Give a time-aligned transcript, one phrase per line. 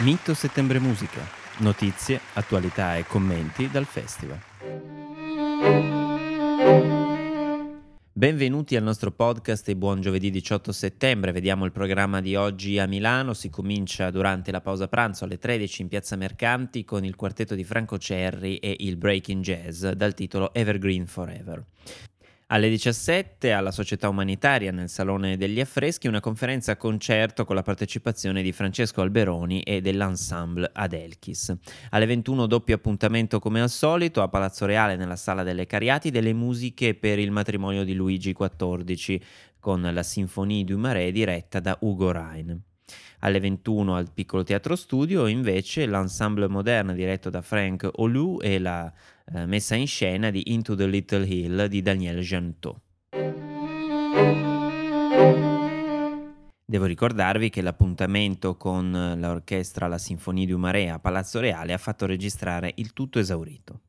[0.00, 1.26] Mito Settembre Musica.
[1.60, 4.38] Notizie, attualità e commenti dal festival.
[8.12, 11.32] Benvenuti al nostro podcast e buon giovedì 18 settembre.
[11.32, 13.32] Vediamo il programma di oggi a Milano.
[13.32, 17.64] Si comincia durante la pausa pranzo alle 13 in Piazza Mercanti con il quartetto di
[17.64, 21.64] Franco Cerri e il Breaking Jazz dal titolo Evergreen Forever.
[22.48, 28.40] Alle 17 alla Società Umanitaria nel Salone degli Affreschi una conferenza concerto con la partecipazione
[28.40, 31.52] di Francesco Alberoni e dell'ensemble Adelchis.
[31.90, 36.32] Alle 21 doppio appuntamento come al solito a Palazzo Reale nella Sala delle Cariati delle
[36.32, 39.20] musiche per il matrimonio di Luigi XIV
[39.58, 42.62] con la Sinfonie du Marais diretta da Ugo Rein.
[43.20, 48.92] Alle 21 al Piccolo Teatro Studio invece l'ensemble moderno diretto da Frank Olu e la
[49.32, 52.76] eh, messa in scena di Into the Little Hill di Daniel Jantot.
[56.68, 62.06] Devo ricordarvi che l'appuntamento con l'orchestra La Sinfonia di Umarea a Palazzo Reale ha fatto
[62.06, 63.80] registrare il tutto esaurito.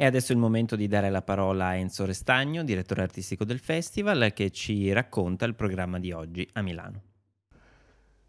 [0.00, 3.58] E adesso è il momento di dare la parola a Enzo Restagno, direttore artistico del
[3.58, 7.02] festival, che ci racconta il programma di oggi a Milano.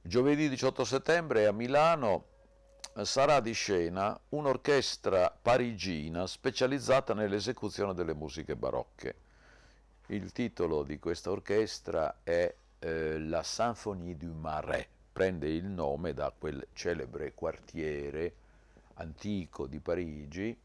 [0.01, 2.25] Giovedì 18 settembre a Milano
[3.03, 9.15] sarà di scena un'orchestra parigina specializzata nell'esecuzione delle musiche barocche.
[10.07, 16.33] Il titolo di questa orchestra è eh, La Symphonie du Marais, prende il nome da
[16.37, 18.35] quel celebre quartiere
[18.95, 20.57] antico di Parigi,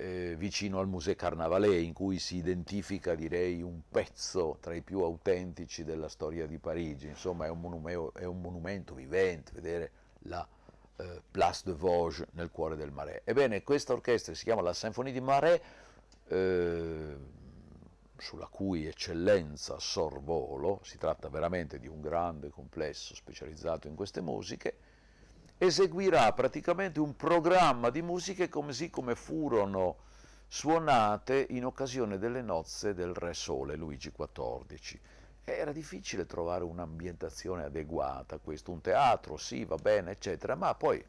[0.00, 5.00] eh, vicino al Musée Carnavalet, in cui si identifica, direi, un pezzo tra i più
[5.02, 7.08] autentici della storia di Parigi.
[7.08, 9.90] Insomma, è un monumento, è un monumento vivente, vedere
[10.20, 10.46] la
[10.96, 13.20] eh, Place de Vosges nel cuore del Marais.
[13.24, 15.60] Ebbene, questa orchestra si chiama la Symphonie di Marais,
[16.28, 17.16] eh,
[18.16, 24.76] sulla cui eccellenza sorvolo, si tratta veramente di un grande complesso specializzato in queste musiche,
[25.62, 29.96] eseguirà praticamente un programma di musiche così come furono
[30.48, 34.98] suonate in occasione delle nozze del Re Sole Luigi XIV
[35.44, 40.98] era difficile trovare un'ambientazione adeguata a questo, un teatro, sì, va bene, eccetera, ma poi
[40.98, 41.04] è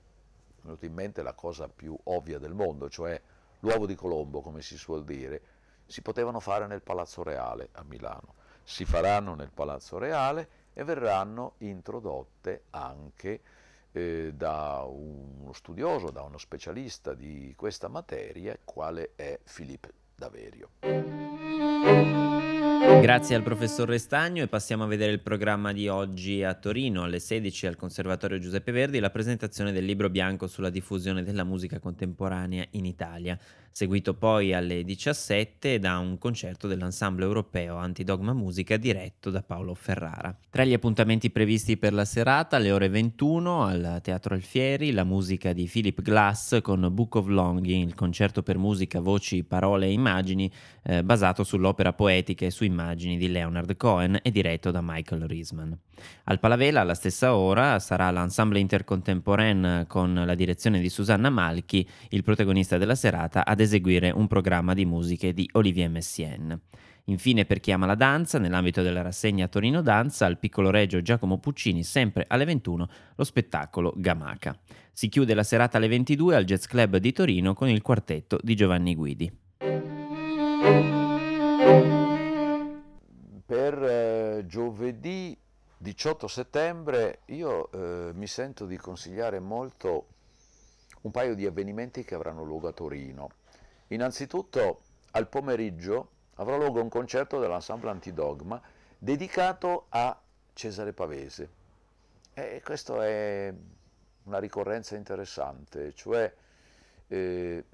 [0.64, 3.20] venuta in mente la cosa più ovvia del mondo, cioè
[3.60, 5.42] l'uovo di Colombo, come si suol dire,
[5.86, 8.36] si potevano fare nel Palazzo Reale a Milano.
[8.64, 13.42] Si faranno nel Palazzo Reale e verranno introdotte anche
[13.92, 20.70] eh, da uno studioso, da uno specialista di questa materia, quale è Filippo Daverio.
[22.82, 27.20] Grazie al professor Restagno e passiamo a vedere il programma di oggi a Torino alle
[27.20, 32.66] 16 al Conservatorio Giuseppe Verdi la presentazione del libro bianco sulla diffusione della musica contemporanea
[32.72, 33.38] in Italia
[33.72, 40.38] seguito poi alle 17 da un concerto dell'ensemble europeo Antidogma Musica diretto da Paolo Ferrara.
[40.50, 45.54] Tra gli appuntamenti previsti per la serata, alle ore 21 al Teatro Alfieri, la musica
[45.54, 50.52] di Philip Glass con Book of Longing, il concerto per musica, voci, parole e immagini
[50.84, 55.78] eh, basato sull'opera poetica e su immagini di Leonard Cohen e diretto da Michael Riesman.
[56.24, 62.24] Al Palavela, alla stessa ora, sarà l'ensemble intercontemporain con la direzione di Susanna Malchi, il
[62.24, 66.60] protagonista della serata, ad eseguire un programma di musiche di Olivier Messiaen.
[67.06, 71.40] Infine, per chi ama la danza, nell'ambito della rassegna Torino Danza, al piccolo regio Giacomo
[71.40, 74.58] Puccini, sempre alle 21, lo spettacolo Gamaca.
[74.92, 78.56] Si chiude la serata alle 22 al Jazz Club di Torino con il quartetto di
[78.56, 79.32] Giovanni Guidi.
[85.94, 90.08] 18 settembre io eh, mi sento di consigliare molto
[91.02, 93.32] un paio di avvenimenti che avranno luogo a Torino.
[93.88, 98.62] Innanzitutto al pomeriggio avrà luogo un concerto dell'ensemble Antidogma
[98.98, 100.18] dedicato a
[100.54, 101.50] Cesare Pavese.
[102.34, 103.54] E questo è
[104.24, 106.34] una ricorrenza interessante, cioè
[107.08, 107.66] eh,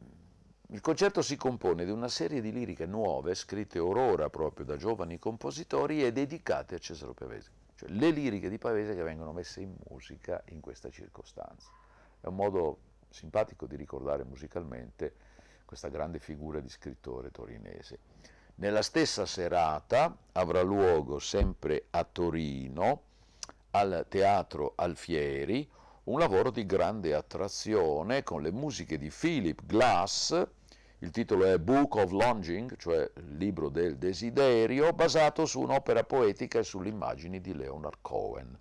[0.69, 5.19] il concerto si compone di una serie di liriche nuove, scritte orora proprio da giovani
[5.19, 9.75] compositori e dedicate a Cesare Pavese, cioè le liriche di Pavese che vengono messe in
[9.87, 11.69] musica in questa circostanza.
[12.19, 12.79] È un modo
[13.09, 15.13] simpatico di ricordare musicalmente
[15.63, 17.99] questa grande figura di scrittore torinese.
[18.55, 23.01] Nella stessa serata avrà luogo sempre a Torino,
[23.71, 25.69] al Teatro Alfieri,
[26.05, 30.47] un lavoro di grande attrazione con le musiche di Philip Glass,
[30.99, 33.07] il titolo è Book of Longing, cioè
[33.37, 38.57] Libro del Desiderio, basato su un'opera poetica e sulle immagini di Leonard Cohen.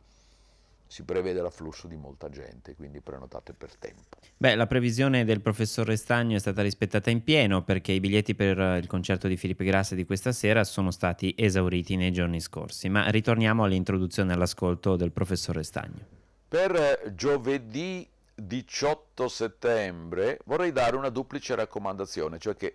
[0.89, 4.19] si prevede l'afflusso di molta gente, quindi prenotate per tempo.
[4.37, 8.59] Beh, la previsione del professor Restagno è stata rispettata in pieno perché i biglietti per
[8.59, 13.09] il concerto di Filippo Grassi di questa sera sono stati esauriti nei giorni scorsi, ma
[13.09, 16.15] ritorniamo all'introduzione all'ascolto del professor Restagno.
[16.49, 22.75] Per giovedì 18 settembre vorrei dare una duplice raccomandazione, cioè che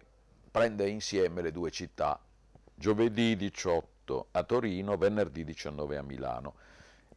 [0.50, 2.20] prende insieme le due città,
[2.74, 6.56] giovedì 18 a Torino, venerdì 19 a Milano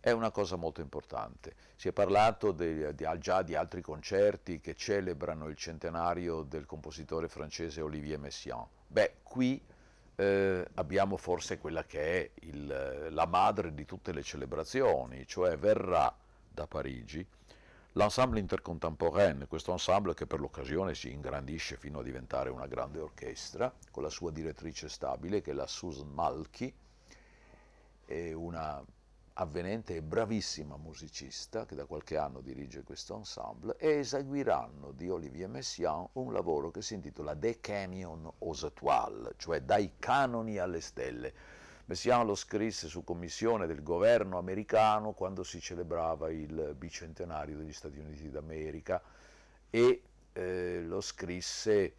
[0.05, 1.55] è una cosa molto importante.
[1.76, 7.26] Si è parlato di, di, già di altri concerti che celebrano il centenario del compositore
[7.26, 8.67] francese Olivier Messiaen.
[8.87, 9.64] Beh, qui
[10.17, 16.14] eh, abbiamo forse quella che è il, la madre di tutte le celebrazioni, cioè verrà
[16.50, 17.26] da Parigi
[17.94, 23.73] l'ensemble intercontemporain, questo ensemble che per l'occasione si ingrandisce fino a diventare una grande orchestra,
[23.91, 26.73] con la sua direttrice stabile che è la Susan Malky,
[28.05, 28.85] è una
[29.37, 35.49] avvenente e bravissima musicista che da qualche anno dirige questo ensemble e eseguiranno di Olivier
[35.49, 41.35] Messiaen un lavoro che si intitola De Canyon aux Étoiles, cioè dai canoni alle stelle.
[41.87, 47.99] Messiaen lo scrisse su commissione del governo americano quando si celebrava il bicentenario degli Stati
[47.99, 49.03] Uniti d'America
[49.69, 50.03] e
[50.33, 51.95] eh, lo scrisse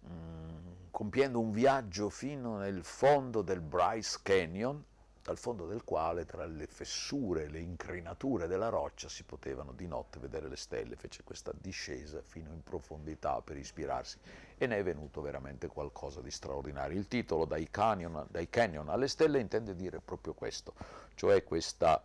[0.00, 4.84] mh, mm, compiendo un viaggio fino nel fondo del Bryce Canyon
[5.28, 9.86] dal fondo del quale tra le fessure e le incrinature della roccia si potevano di
[9.86, 14.16] notte vedere le stelle, fece questa discesa fino in profondità per ispirarsi
[14.56, 16.98] e ne è venuto veramente qualcosa di straordinario.
[16.98, 20.72] Il titolo dai canyon, dai canyon alle stelle intende dire proprio questo,
[21.14, 22.02] cioè questa,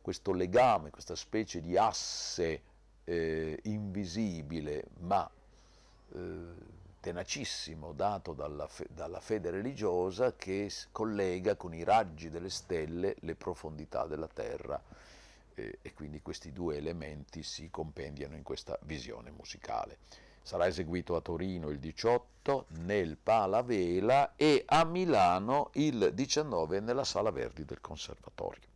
[0.00, 2.62] questo legame, questa specie di asse
[3.04, 5.30] eh, invisibile ma
[6.14, 6.74] eh,
[7.06, 13.36] tenacissimo dato dalla, fe- dalla, fede religiosa che collega con i raggi delle stelle le
[13.36, 14.82] profondità della terra
[15.54, 19.98] eh, e quindi questi due elementi si compendiano in questa visione musicale.
[20.42, 27.30] Sarà eseguito a Torino il 18, nel Palavela e a Milano il 19 nella Sala
[27.30, 28.74] Verdi del Conservatorio.